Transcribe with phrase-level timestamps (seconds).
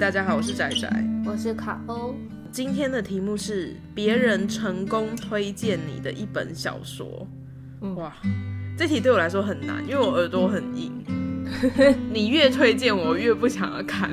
[0.00, 0.90] 嗨，大家好，我是仔仔，
[1.26, 2.14] 我是卡欧。
[2.50, 7.28] 今天的题目是别人成功推荐你的一本小说。
[7.82, 8.10] 嗯、哇，
[8.78, 10.90] 这题对我来说很难，因为我耳朵很硬。
[12.10, 14.08] 你越推荐我，我越不想要看。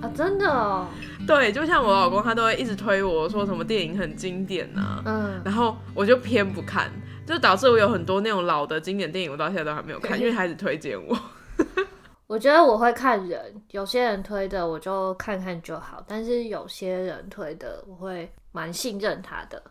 [0.00, 0.88] 啊，真的哦。
[1.26, 6.90] 对，就像我老公，他都会一直推我说什么电影很经典啊，嗯，然后我就偏不看，
[7.26, 11.14] 就导致我有很多那种老的经典电影，我到现在都还没有看， 因为他一直推荐我。
[12.32, 19.62] 我觉得我会看人，有些人推的我就看看就好，但是有些人推的我会蛮信任他的，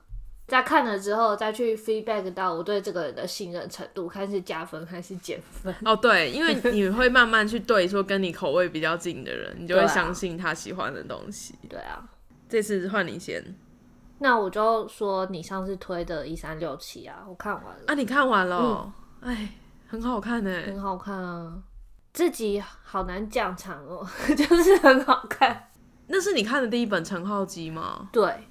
[0.48, 5.74] 在看了之后再去 feedback 到我对这个人的信任程度，看是加分还是减分。
[5.84, 11.56] 哦，对，因为你会慢慢去对说跟你口味比较近的人，你就会相信他喜欢的东西。
[11.68, 12.08] 对啊，
[12.48, 13.44] 这次换你先，
[14.20, 19.50] 那我就说你上次推的一三六七啊，我看完了啊，你看完了，哎、嗯，
[19.88, 21.58] 很好看呢，很好看啊。
[22.14, 25.70] 自己好难讲场哦， 就是很好看。
[26.08, 28.10] 那是你看的第一本陈浩基吗？
[28.12, 28.48] 对，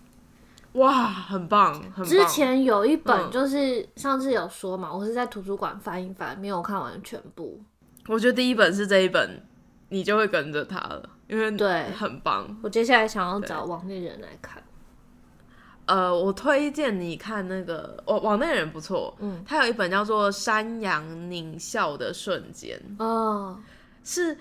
[0.72, 2.04] 哇，很棒，很棒。
[2.04, 7.60] 之前有一本，就是上次有说嘛，嗯、我是在图书馆翻一翻，没有看完全部。
[8.06, 9.46] 我觉得第一本是这一本，
[9.90, 12.56] 你就会跟着他了，因为对，很棒。
[12.62, 14.62] 我接下来想要找王丽人来看。
[15.90, 23.58] 呃，我推荐你看那个，我网内人不错，嗯，他有一本叫做《山羊狞笑的瞬间》，哦，
[24.04, 24.38] 是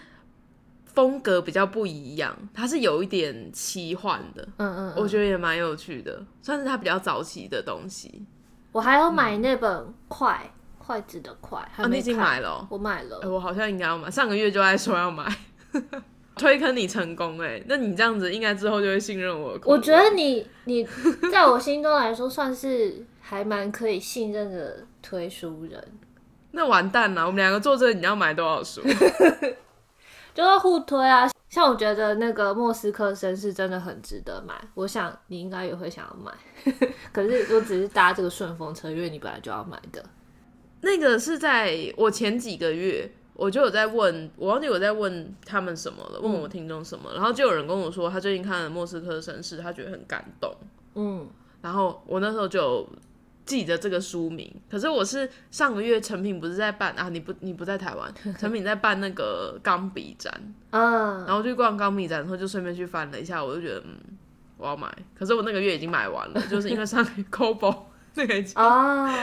[0.86, 8.24] 风格比较不一样，它是有一点奇幻的，嗯，嗯嗯，我觉得也蛮有趣的，算是他比较早期的东西。
[8.72, 12.68] 我还要买那本《筷筷子的筷》，啊，你已经买了？
[12.70, 15.36] 我买了，欸，我好像应该要买，上个月就在说要买。
[16.40, 19.60] 推坑你成功哎、欸，那你这样子应该之后就会信任我。
[19.66, 20.88] 我觉得你你
[21.30, 25.84] 在我心中来说算是还蛮可以信任的推书人。
[26.52, 28.82] 那完蛋了，我们两个坐这个，你要买多少书？
[30.34, 31.30] 就是互推啊！
[31.50, 36.32] 像我觉得那个莫斯科绅士真的很值得买，我想你应该也会想要买。
[37.12, 40.04] 可是我只是搭这个顺风车，因为你本来就要买的。
[40.82, 43.12] 那个是在我前几个月。
[43.40, 50.54] 我就有在问，我忘记我在问他们什么了，问我听众什么，嗯、然后就有人跟我说，他最近看了《莫斯科绅士》，他觉得很感动。
[50.96, 51.26] 嗯，
[51.62, 52.86] 然后我那时候就
[53.46, 57.08] 记得这个书名，可是我是上个月成品不是在办啊？
[57.08, 60.34] 你不你不在台湾， 成品在办那个钢笔展，
[60.72, 63.96] 嗯， 然后去逛钢笔展，然后就顺便去翻了一下，我就觉得嗯，
[64.58, 67.86] 我要买，可是我那个月已经买完了，就是因为上个月 c o b o
[68.16, 68.54] 那个已经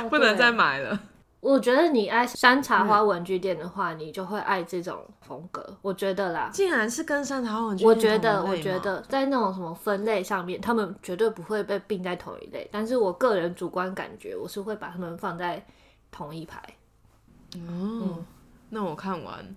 [0.08, 0.98] 不能再买了。
[1.46, 5.64] 我觉得你爱山茶花文具店的话，嗯、你就会爱这种风格。
[5.80, 12.68] 我觉得啦，竟然是跟山茶花文具店，我觉得，我觉得在那种什么分类上面，他们绝对不会被并在同一类。
[12.72, 15.64] 但是我个人主观感觉，我是会把他们放在
[16.10, 16.58] 同一排。
[17.54, 18.24] 哦，嗯、
[18.70, 19.54] 那我看完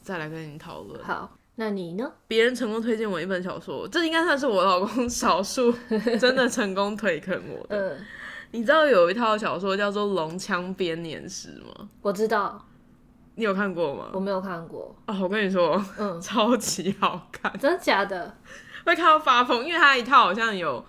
[0.00, 1.04] 再来跟你讨论。
[1.04, 2.10] 好，那你呢？
[2.26, 5.70] 别人成功推荐我一本小说，这应该算是我老公少数
[6.18, 7.76] 真的成功推坑我的。
[7.92, 7.98] 嗯
[8.50, 11.88] 你知道有一套小说叫做《龙枪编年史》吗？
[12.00, 12.66] 我知道，
[13.34, 14.10] 你有看过吗？
[14.12, 15.16] 我没有看过哦。
[15.22, 18.34] 我跟你说，嗯， 超级好看，真的假的？
[18.86, 20.84] 会看到发疯，因为它一套好像有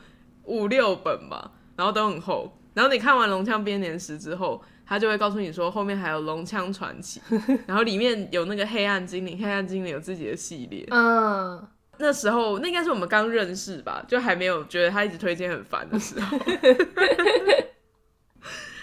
[0.46, 2.52] 五六本吧，然后都很厚。
[2.74, 7.20] 然后你看完《龙枪编年史》之后，他就会告诉你说后面还有《龙枪传奇》，
[7.68, 11.68] 然后里面有那个黑暗精灵，黑暗精灵有自己的系列，嗯。
[12.02, 16.40] 那时候那应该是我们刚认识吧，就还没有觉得他一直推荐很烦的时候。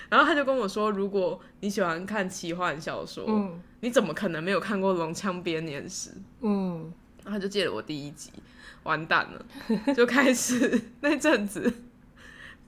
[0.08, 6.10] 然后他就跟我说：“如果你喜欢看奇幻小说，嗯、你怎么可能没有看过《龙枪编年史》？”
[6.42, 6.92] 嗯，
[7.24, 8.30] 然后他就借了我第一集，
[8.84, 11.72] 完蛋了，就开始那阵子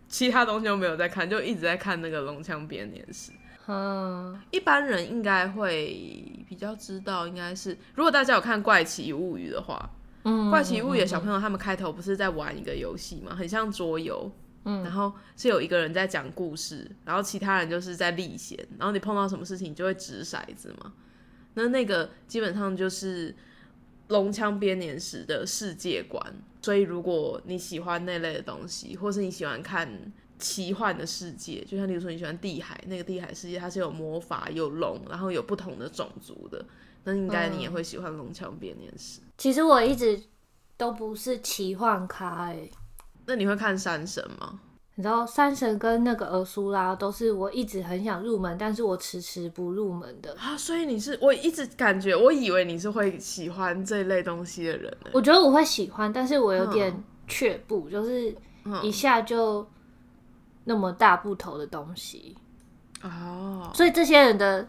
[0.09, 3.31] 其他东西都没有在看，就一直在看那个《龙枪编年史》。
[3.69, 9.91] 嗯，一般人应该会比较知道，应该是如果大家有看《怪奇物语》的话。
[10.51, 13.35] 怪奇物语的小朋友，他们开头不是在玩一个游戏吗？
[13.35, 14.31] 很像桌游，
[14.65, 20.93] 嗯，然后是有一个人在讲故事，然后其他人就是在历险，然后你碰到什么事情就会掷骰子嘛。
[21.55, 23.31] 那那个基本上就是
[24.09, 26.23] 《龙枪编年史》的世界观。
[26.61, 29.88] 所以如果你喜欢那类的东西，或是你喜欢看
[30.38, 36.62] 奇幻的世界，就像例如说你喜欢地海，那个地海世界它是有魔法、有龙，然后有不同的种族的。
[37.08, 39.20] 那应该你也会喜欢《龙枪编年史》。
[39.38, 40.20] 其实我一直
[40.76, 42.70] 都不是奇幻咖欸。
[43.25, 44.60] 那你会看《山神》吗？
[44.94, 50.55] 你知道《山神》跟那个《尔苏拉》都是我一直很想入门，但是我迟迟不入门的啊。
[50.55, 54.94] 所以你是，我一直感觉，我以为你是会喜欢这类东西的人。
[55.14, 58.37] 我觉得我会喜欢，但是我有点却步，嗯、就是
[58.82, 59.66] 一下就
[60.64, 62.37] 那么大不头的东西
[63.02, 63.70] 哦。
[63.72, 64.69] 所以这些人的。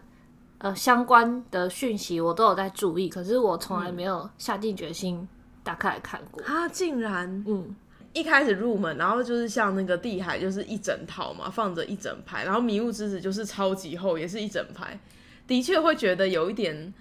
[0.60, 5.26] 呃，相关的讯息我都有在注意，可是我从来没有下定决心
[5.62, 6.42] 打开来看过。
[6.42, 7.74] 他竟然，嗯，
[8.12, 15.00] 一开始入门，然后就是像那个地海，就是一整套嘛，放着一整排，然后迷雾之子就是超级厚，也是一整排，
[15.46, 16.92] 的确会觉得有一点，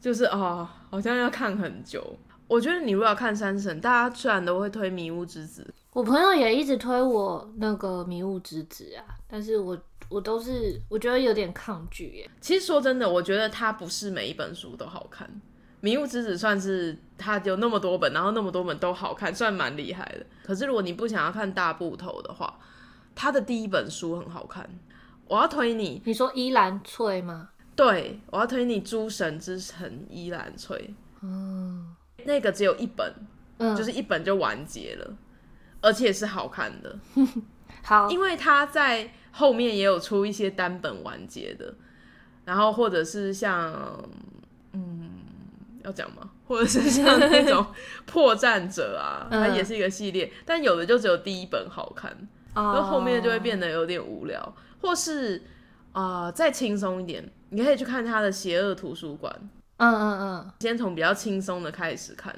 [0.00, 2.18] 就是哦，好像要看很久。
[2.48, 5.64] 我觉得你如果要看三神，大家虽然都会推迷雾之子，
[5.96, 9.78] 我朋友也一直推我那个迷雾之子啊，但是我
[10.10, 12.30] 我都是我觉得有点抗拒耶。
[12.38, 15.26] 其实说真的，我觉得它不是每一本书都好看。
[15.80, 20.26] 迷雾之子算是它有那么多本，然后那么多本都好看，算蛮厉害的。
[20.44, 22.58] 可是如果你不想要看大部头的话，
[23.14, 24.68] 他的第一本书很好看。
[25.26, 27.48] 我要推你，你说依兰翠吗？
[27.74, 30.76] 对，我要推你《诸神之城依兰翠》。
[31.22, 31.96] 嗯。
[32.26, 33.10] 那个只有一本，
[33.56, 35.16] 嗯，就是一本就完结了，
[35.86, 36.98] 而且是好看的。
[37.84, 41.72] 好，因为他在后面也有出一些单本完结的，
[42.44, 43.72] 然后或者是像，
[44.72, 45.10] 嗯，
[45.84, 46.30] 要讲吗？
[46.48, 47.64] 或者是像那种
[48.04, 52.10] 破绽者啊，它也是一个系列，但有的就只有第一本好看，
[52.54, 55.44] 然后后面就会变得有点无聊，或是
[55.92, 59.32] 啊、呃，再轻松一点，你可以去看他的《邪恶图书馆》。
[59.78, 62.34] 嗯嗯嗯，先从比较轻松的开始看，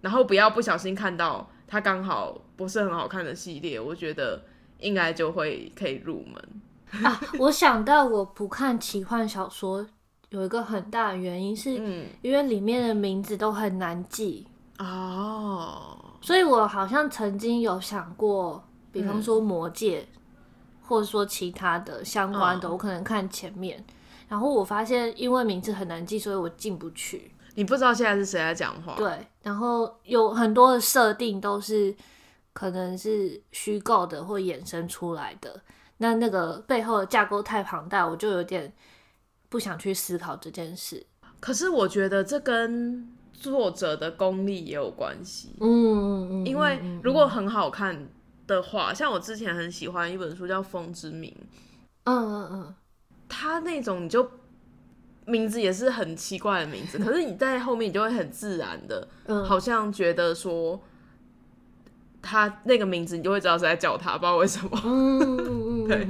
[0.00, 4.42] 然后不要不小心看到它刚好不是很好看的系列，我觉得
[4.80, 7.20] 应该就会可以入门啊。
[7.38, 9.86] 我想到我不看奇幻小说
[10.30, 11.74] 有一个很大的原因是，
[12.22, 20.20] 因为里面的名字都很难记哦，嗯、所以我好像曾经有想过，比方说魔戒，嗯、
[20.82, 23.84] 或者说其他的相关的，哦、我可能看前面。
[24.28, 27.30] 然后我发现，因为名字很难记，所以我进不去。
[27.54, 28.94] 你不知道现在是谁在讲话？
[28.96, 31.94] 对，然后有很多的设定都是
[32.52, 35.60] 可能是虚构的或衍生出来的。
[35.98, 38.72] 那那个背后的架构太庞大，我就有点
[39.48, 41.04] 不想去思考这件事。
[41.40, 45.56] 可是我觉得这跟作者的功力也有关系。
[45.60, 48.08] 嗯嗯嗯，因为如果很好看
[48.46, 51.30] 的话，像我之前很喜欢一本书叫《风之名》。
[52.04, 52.74] 嗯嗯嗯。
[53.28, 54.28] 他那种你就
[55.26, 60.80] 名字也是很奇怪的名字， 可是你在后面你就会很自然的，嗯，好像觉得说
[62.22, 64.70] 他那个名字你就会知道是在叫他，不知道为什么。
[65.88, 66.06] 对，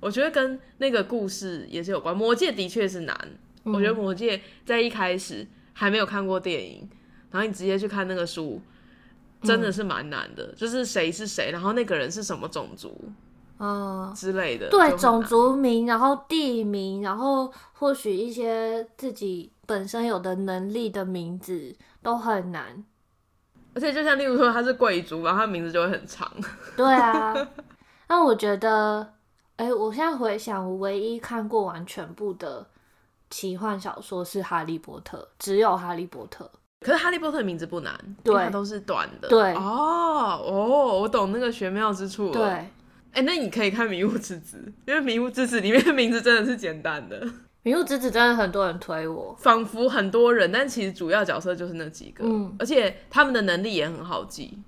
[0.00, 2.16] 我觉得跟那个故事也是有关。
[2.16, 3.16] 魔戒的确是难，
[3.64, 6.88] 嗯，我觉得魔戒在一开始还没有看过电影，
[7.30, 8.60] 然后你直接去看那个书，
[9.42, 10.44] 真的是蛮难的。
[10.44, 13.12] 嗯，就是谁是谁，然后那个人是什么种族。
[13.62, 22.82] 嗯，之类的，对，种族名，然后地名，然后或许一些自己本身有的能力的名字都很难。
[23.74, 26.26] 而且就像例如说他是贵族，然后他名字就会很长。
[26.74, 27.36] 对啊，
[28.08, 29.06] 那我觉得，
[29.56, 32.66] 哎、欸，我现在回想，我唯一看过完全部的
[33.28, 36.44] 奇幻小说是《哈利波特》，只有《哈利波特》。
[36.80, 39.28] 可是《哈利波特》的名字不难，对，它都是短的。
[39.28, 42.32] 对，哦哦，我懂那个玄妙之处了。
[42.32, 42.66] 对。
[43.12, 47.26] 哎、欸，那你可以看《迷雾之子》，因为《迷雾之子》里面的名字真的是简单的。
[47.62, 54.58] 《迷雾之子》真的很多人推我，仿佛很多人，但其实主要角色就是那几个，嗯，而且他们的能力也很好记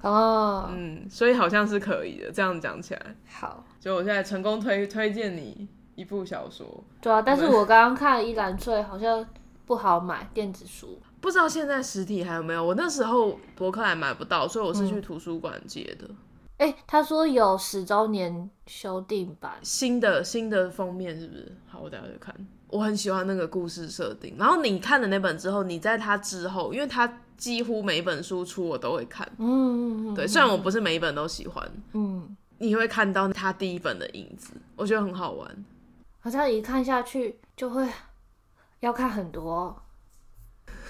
[0.00, 2.30] 哦，嗯，所以好像是可以的。
[2.32, 9.26] 这样讲起来，好，就我现在成功推推荐你一部小说，对啊，但是我刚刚看《伊兰翠》好像
[9.66, 12.64] 不好买电子书，不知道现在实体还有没有。
[12.64, 16.06] 我那时候博客还买不到，所以我是去图书馆借的。
[16.08, 16.16] 嗯
[16.58, 21.56] 哎、欸，他说有十周年修订版，新的新的封面是不是？
[21.66, 22.34] 好，我等下去看。
[22.68, 24.34] 我很喜欢那个故事设定。
[24.36, 29.26] 然后你看了那本之后，你在他之后，因为他几乎每一本书出我都会看。
[29.38, 30.14] 嗯嗯嗯。
[30.14, 31.70] 对，虽然我不是每一本都喜欢。
[31.92, 32.36] 嗯。
[32.58, 35.64] 你会看到他第一本的影子，我觉得很好玩。
[36.18, 37.88] 好像一看下去就会
[38.80, 39.80] 要看很多。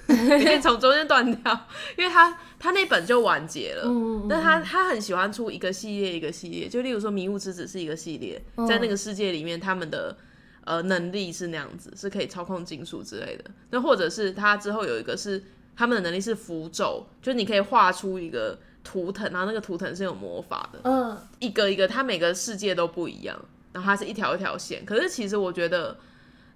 [0.09, 3.83] 你 可以从中间断掉，因为他他那本就完结了。
[3.85, 10.17] 嗯，但他他很喜欢出一个系列一个系列，就例如说《迷雾之子》是一个系列，在那个世界里面，他们的
[10.65, 13.45] 呃能力是那样子，是可以操控金属之类的。
[13.71, 15.45] 那或者是他之后有一个是
[15.77, 20.81] 他们的能力是符咒，就是你可以画出一个图腾，然后那个图腾是有魔法的。
[20.85, 23.39] 嗯，一个一个，他每个世界都不一样，
[23.75, 24.87] 然后它是一条一条线。
[24.87, 25.99] 可是其实我觉得。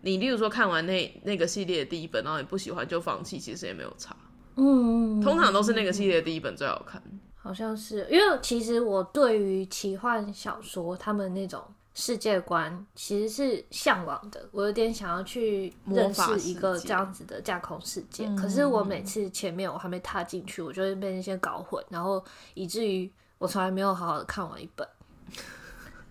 [0.03, 4.15] 你例如说看完那那个系列的第一本，然后你不喜欢就放弃，其实也没有差。
[4.57, 7.03] 嗯，通常都是那个系列的第一本最好看。
[7.37, 11.61] 好像是，因为其实我对于奇幻小说他们那种
[11.95, 18.29] 世界观其实是向往的，我有点想要去认识一个这样子的架空世界。
[18.37, 24.87] 可是我每次前面我还没踏进去，我就会被那些搞混，然后以至于我从来没有好好的看完一本。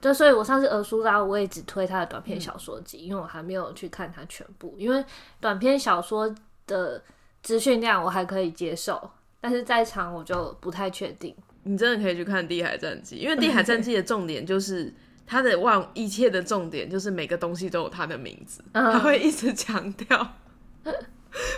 [0.02, 4.76] 对，所以我上次俄苏拉我也只推他的短篇小说集，嗯，因为我还没有去看他全部。
[4.78, 5.06] 因为
[5.40, 6.34] 短篇小说
[6.66, 7.02] 的
[7.44, 11.36] 资讯量我还可以接受，但是在长我就不太确定。
[11.64, 14.92] 你真的可以去看《地海战记》，因为《地海战记》 的重点就是
[15.28, 20.28] 它的万一切的重点就是每个东西都有它的名字，它会一直强调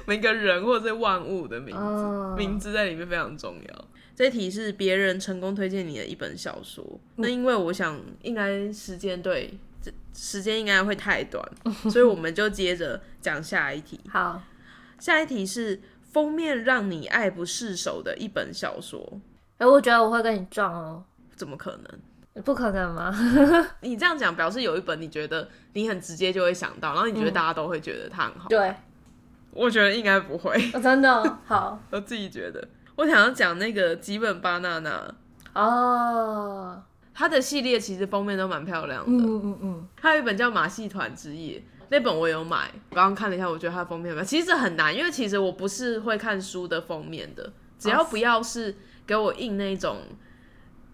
[0.06, 3.86] 每个人或者是万物的名字，名字在里面非常重要。
[4.16, 9.52] 这题是别人成功推荐你的一本小说，那因为我想应该时间对，
[10.14, 11.44] 时间应该会太短，
[11.90, 14.00] 所以我们就接着讲下一题。
[14.10, 14.42] 好，
[15.00, 19.20] 下一题是封面让你爱不释手的一本小说。
[19.58, 21.04] 哎、欸，我觉得我会跟你撞哦。
[21.36, 22.44] 怎么可能？
[22.44, 23.12] 不可能吗？
[23.82, 28.48] 你这样讲表示有一本你觉得你很直接就会想到，然后你觉得大家都会觉得它很好。
[28.50, 28.76] 对，
[29.52, 30.54] 我觉得应该不会。
[30.74, 32.68] 哦、真的、哦、好， 我自己觉得。
[32.96, 35.14] 我想要讲那个吉本巴娜娜
[35.54, 36.84] 哦，
[37.14, 39.24] 它的系列其实封面都蛮漂亮的。
[39.24, 41.60] 嗯嗯嗯，还有一本叫《马戏团之夜》，
[41.90, 44.26] 那本我有买，刚刚看了一下，我觉得它的封面很漂亮。
[44.26, 48.76] 其实很难，因为其实我不是会看书的封面的，只要不要是。
[49.06, 49.98] 给我印那种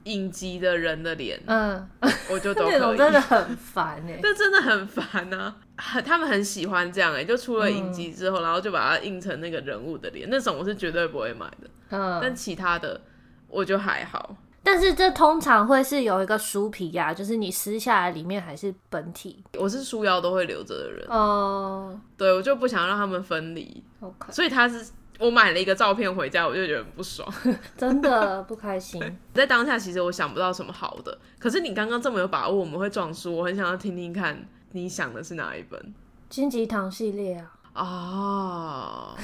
[0.06, 1.88] 影集的人的脸，嗯，
[2.32, 2.74] 我就都 可以。
[2.74, 5.56] 那种真的很烦哎， 这真的很烦啊！
[6.04, 11.70] 他们很喜欢这样哎，就出了影集之后，嗯、然后就把它印成那个人物的脸，那种我是绝对不会买的。
[11.90, 13.00] 嗯，但其他的
[13.48, 14.36] 我就还好。
[14.62, 19.44] 但是这通常会是有一个书皮呀、啊，就是你撕下来里面还是本体。
[19.58, 23.84] 我是书腰都会留着的人哦，嗯、对我就不想让他们分离。
[24.00, 24.92] OK，所以他是。
[25.20, 27.30] 我买了一个照片回家，我就觉得很不爽，
[27.76, 29.04] 真的不开心。
[29.34, 31.18] 在当下，其实我想不到什么好的。
[31.38, 35.94] 可是你刚刚这么有把握，我们会撞书，我很想要听听看，你想的是哪一本？
[36.30, 37.52] 金吉堂系列啊。
[37.74, 39.18] 哦，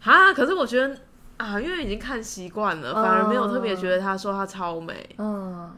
[0.00, 0.34] 哈！
[0.34, 0.98] 可是我觉得
[1.40, 5.08] 啊，因为已经看习惯了，反而没有特别觉得他说他超美。
[5.16, 5.72] 嗯，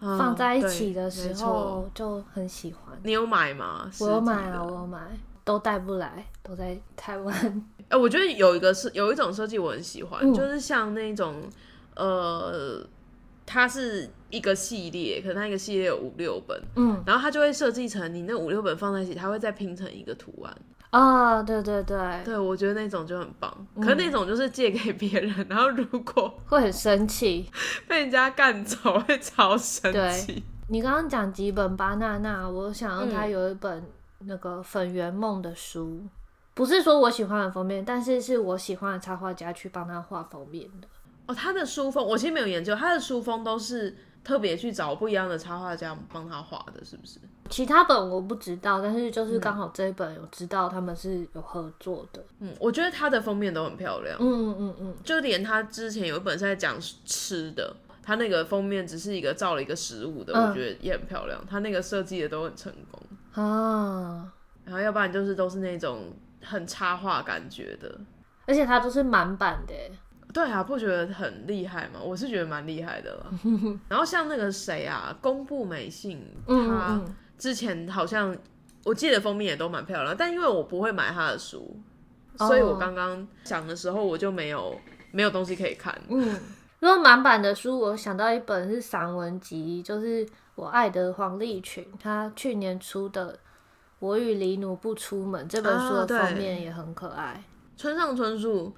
[0.00, 2.96] 放在一起的时候就很喜欢。
[3.02, 3.90] 你有买吗？
[3.98, 5.00] 我有买啊，我有买，
[5.42, 7.34] 都带不来，都在台湾。
[7.88, 11.42] 哎、欸，我觉得有一个是有一种设计我很喜欢，嗯、就是像那种
[11.96, 12.86] 呃，
[13.44, 20.56] 它是一个系列，可能它一个系列有五六本，嗯，然后它就会设计成你那五六本放在一起，它会再拼成一个图案。
[20.90, 23.66] 啊、哦，对对对，对我觉得那种就很棒。
[23.74, 27.50] 嗯、可是那种就是借给别人，然后如果会很生气，
[27.86, 30.42] 被人家干走会超生气。
[30.68, 33.84] 你刚刚讲几本巴娜娜，我想要他有一本
[34.20, 36.00] 那个粉圆梦的书。
[36.02, 36.10] 嗯
[36.58, 40.88] 不是说我喜欢的封面，但是是我喜欢的插画家去帮他画封面的。
[41.26, 47.18] 哦，他的书封我其实没有研究，他的书封都是特别去找不一样的插画家帮他画的，是不是？
[47.48, 52.22] 其他本我不知道，但是就是刚好这一本有知道他们是有合作的。
[52.40, 54.18] 嗯，我觉得他的封面都很漂亮。
[54.20, 61.42] 嗯嗯嗯，就连他之前有一本是在讲吃的，他那个封面只是一个照了一个食物的，嗯、我觉得也很漂亮。
[61.48, 64.32] 他那个设计的都很成功啊。
[64.64, 66.12] 然后要不然就是都是那种。
[66.40, 67.98] 很插画感觉的，
[68.46, 69.74] 而且它都是满版的。
[70.38, 71.98] 对啊，不觉得很厉害吗？
[72.00, 73.26] 我是觉得蛮厉害的了。
[73.88, 77.00] 然后像那个谁啊，宫部美幸，他
[77.36, 78.36] 之前好像
[78.84, 81.76] 我记得封面也都蛮漂亮，但因为我不会买他的书，
[82.36, 84.78] 所以我刚刚讲的时候我就没有
[85.10, 85.92] 没有东西可以看。
[86.08, 86.40] 嗯，
[86.78, 93.38] 如果满版的书，我想到一本是散文集，就是我爱的黄立群，他去年出的。
[94.00, 97.24] 我与黎奴不出门这本书的封面也很可爱。
[97.24, 97.44] 啊、
[97.76, 98.72] 村上春树，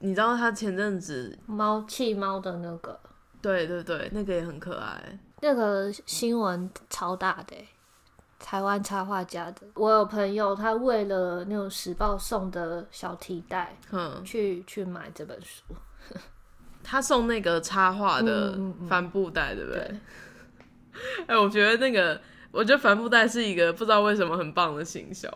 [0.00, 2.98] 你知道他前阵子猫气猫的那个？
[3.40, 5.18] 对对对，那个也很可爱。
[5.40, 7.56] 那个新闻超大的，
[8.38, 9.62] 台湾插画家的。
[9.74, 15.62] 我有朋友，他为了那种时报送的小提袋，嗯，去去买这本书。
[16.82, 19.80] 他送那个插画的帆布袋，对不对？
[21.28, 22.20] 哎、欸，我觉得那个。
[22.52, 25.30] 我觉得帆布袋是一个不知道为什么很棒的行销，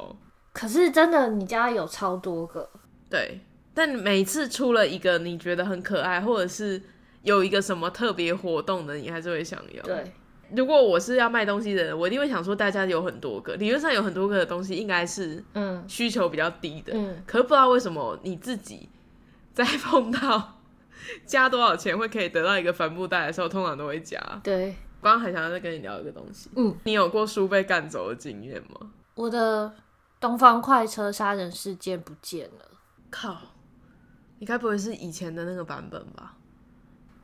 [0.52, 2.68] 可是真的，你家有超多个，
[3.09, 3.40] 对，
[3.75, 6.81] 但每次出了一个你觉得很可爱，或者是
[7.23, 9.83] 有一个什么特别活动的，你还是会想要。
[9.83, 10.12] 对，
[10.54, 18.88] 如果我是要卖东西的人，我一定会想说，大家有很多个，理论上有很多个的东西，应该是嗯需求比较低的，嗯，可是不知道为什么你自己
[19.52, 20.61] 在碰到
[21.26, 24.75] 加多少钱会可以得到一个帆布袋的时候，通常都会加，对。
[25.02, 26.49] 刚刚很想要再跟你聊一个东西。
[26.57, 28.88] 嗯，你有过书被干走的经验吗？
[29.14, 29.71] 我的
[30.19, 32.71] 东方快车杀人事件不见了。
[33.11, 33.37] 靠！
[34.38, 36.35] 你该不会是以前的那个版本吧？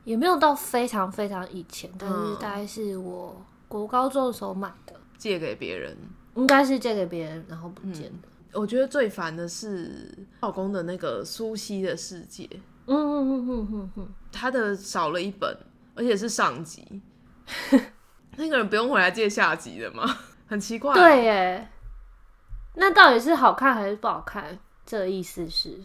[0.03, 5.95] 也没有到非常非常以前，但是大概是我国高中的时候买的，借给别人，
[6.35, 8.27] 应该是借给别人，然后不见的。
[8.27, 12.49] 嗯，我觉得最烦的是老公的那个苏西的世界。
[12.87, 15.55] 嗯嗯嗯嗯嗯嗯，他的少了一本，
[15.93, 17.01] 而且是上集。
[18.37, 20.03] 那个人不用回来借下集的吗？
[20.47, 20.93] 很奇怪。
[20.95, 21.69] 对耶，
[22.73, 24.57] 那到底是好看还是不好看？
[24.83, 25.79] 这个意思是，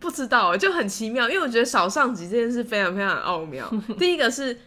[0.00, 3.70] 不知道，就很奇妙，因为我觉得少上集这件事非常非常奥妙。
[3.98, 4.58] 第一个是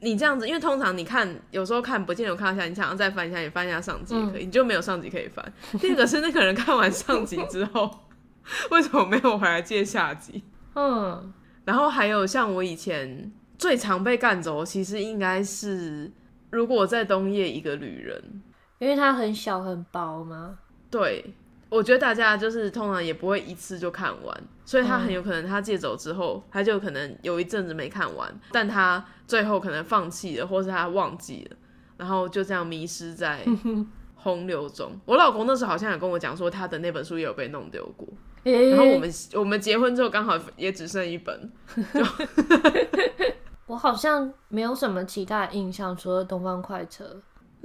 [0.00, 5.52] 你这样子，因为通常你看有时候看不见有看到下，你想要再翻一下，你翻一下上集可以，嗯、你就没有上集可以翻。
[5.80, 7.90] 第二个是那个人看完上集之后，
[8.70, 10.44] 为什么没有回来借下集？
[10.74, 11.32] 嗯，
[11.64, 16.12] 然后还有像我以前最常被干走，其实应该是
[16.50, 18.42] 如果在冬夜一个旅人，
[18.78, 20.58] 因为它很小很薄吗？
[20.90, 21.24] 对。
[21.68, 31.56] 我觉得大家就是通常也不会一次就看完，所以他很有可能他借走之后，他就可能有一阵子没看完，但他最后可能放弃了，或是他忘记了，
[31.96, 33.44] 然后就这样迷失在
[34.14, 34.92] 洪流中。
[35.04, 38.06] 我老公那时候好像有跟我讲说，他的那本书也有被弄丢过，
[38.44, 41.52] 然后我们我们结婚之后刚好也只剩一本。
[43.66, 47.04] 我好像没有什么其他印象，除了《东方快车》。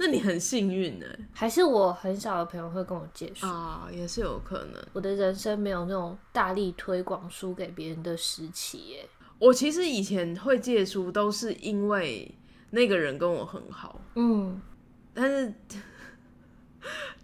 [0.04, 1.06] 那你很幸运呢？
[1.32, 3.86] 还是我很少的朋友会跟我借书啊？
[3.92, 4.84] 也是有可能。
[4.92, 9.08] 我的人生没有那种大力推广书给别人的时期耶。
[9.38, 12.28] 我其实以前会借书，都是因为
[12.70, 14.00] 那个人跟我很好。
[14.16, 14.60] 嗯，
[15.14, 15.54] 但是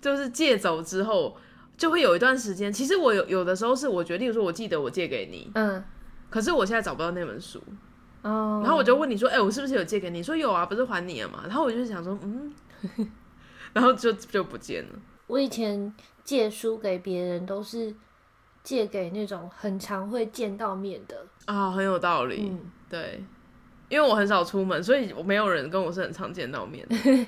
[0.00, 1.37] 就是借走之后，
[1.76, 2.73] 就会有一段时间。
[2.73, 5.82] 其实我有有的时候是我觉得，例如说，我记得我借给你，嗯，
[6.30, 7.61] 可是我现在找不到那本书。
[8.23, 11.40] 哦，然后我就问你说：“哎、欸，我是不是有借给你？”说有啊，不是还你了吗？
[11.49, 12.52] 然后我就想说，嗯。
[13.73, 14.99] 然后就就不见了。
[15.26, 15.94] 我以前
[16.25, 17.94] 借书给别人都是
[18.62, 22.49] 借给那种很常会见到面的啊，很有道理。
[22.50, 23.23] 嗯，对，
[23.88, 26.97] 因为我很少出门，所以我没有人跟我是很常见到面的。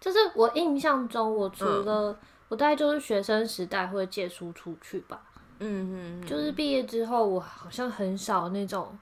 [0.00, 2.16] 就是我印象中，我除了、嗯、
[2.48, 5.22] 我大概就是学生时代会借书出去吧。
[5.60, 8.96] 嗯嗯，就是毕业之后，我好像很少那种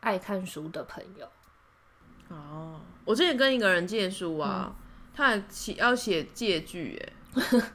[0.00, 1.26] 爱看书的朋友。
[2.28, 2.80] 哦。
[3.06, 4.74] 我之前跟一个人借书啊，嗯、
[5.14, 7.00] 他还写要写借据
[7.32, 7.72] 哎，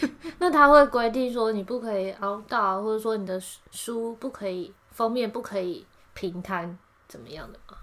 [0.38, 3.38] 那他会规定说你不可以凹到，或者说你的
[3.70, 7.76] 书不可以封面不可以平摊，怎么样的吗？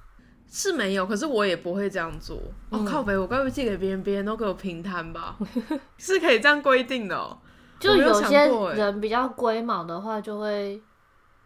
[0.49, 2.37] 是没有，可是我也不会这样做。
[2.69, 5.37] 我、嗯哦、靠北，我该不会借给别人，别人都给我平摊吧？
[5.97, 7.37] 是可以这样规定的。
[7.79, 10.81] 就有些人比较龟毛的话，就会。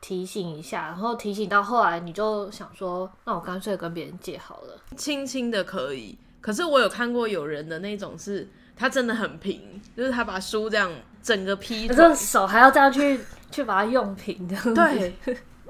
[0.05, 4.79] 提醒一下，然后提醒到后来，你就想说，那我干脆跟别人借好了。
[4.95, 10.91] 轻轻的可以，可是我有看过有人的那种是，他真的很平，就是他把书这样
[11.23, 14.55] 整个劈，可是手还要这样去去把它用平的。
[14.75, 15.11] 对，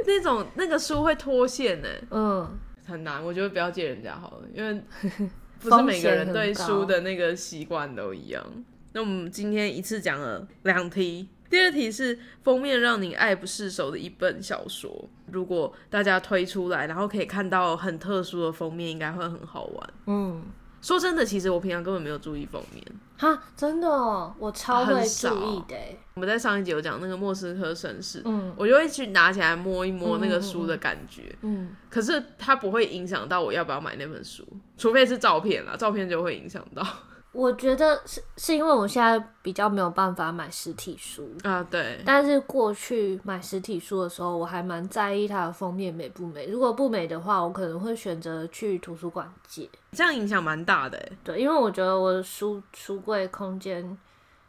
[0.05, 2.45] 那种那个书会脱线呢，嗯，
[2.85, 3.23] 很难。
[3.23, 4.83] 我觉得不要借人家好了，因为
[5.61, 8.45] 不是每个人对书的那个习惯都一样。
[8.91, 11.29] 那我们今天一次讲了两题。
[11.49, 19.93] 第二题是封面让你爱不释手的一本小说，如果大家推出来，然后可以看到很特殊的封面，应该会很好玩。
[20.07, 20.43] 嗯，
[20.81, 22.83] 说真的，其实我平常根本没有注意封面。
[23.17, 25.75] 哈，真的哦，我超会注意的。
[26.15, 31.33] 我们在上一集有讲那个莫斯科绅士，嗯，我就会去拿起来摸一摸那个书的感觉。
[31.41, 34.45] 嗯，嗯，可是它不会影响到我要不要买那本书，
[34.77, 36.85] 除非是照片啦，照片就会影响到。
[37.35, 42.01] 我觉得是是因为我现在比较没有办法买实体书啊，对。
[42.05, 46.47] 但是过去买实体书的时候，我还蛮在意它的封面美不美。
[46.47, 49.69] 如果不美的话，我可能会选择去图书馆借。
[49.91, 53.97] 这样影响蛮大的，对，因为我觉得我的书书柜空间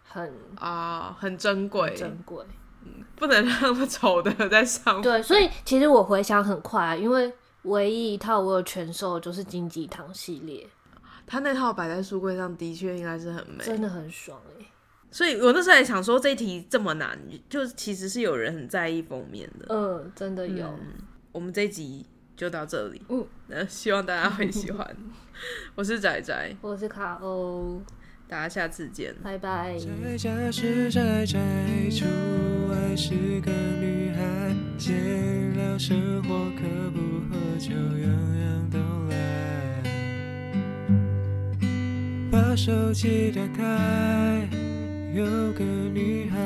[0.08, 2.44] 很啊，很珍贵，珍贵，
[2.84, 5.02] 嗯，不能让那么丑的在上面。
[5.02, 10.64] 对，所以其实我回想很快啊，因为唯一一套我有全收的就是金鸡堂系列。
[11.26, 14.64] 他那套摆在书柜上的确应该是很美，真的很爽哎！
[15.10, 19.66] 所以我那时候还想说，这一题这么难，就其实是有人很在意封面的。
[19.68, 20.66] 嗯，真的有。
[20.66, 20.94] 嗯，
[21.32, 23.02] 我们这一集就到这里。
[23.08, 24.96] 嗯，那希望大家会喜欢。
[25.74, 27.82] 我是仔仔，我是卡欧，
[28.28, 29.76] 大家下次见，拜拜。
[38.78, 38.85] 把
[42.66, 43.62] 手机打开，
[45.14, 46.36] 有个女孩，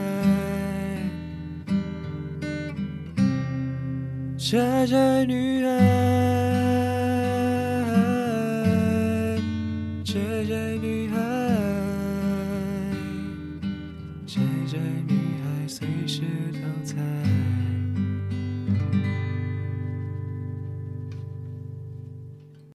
[4.37, 5.71] 宅宅女孩，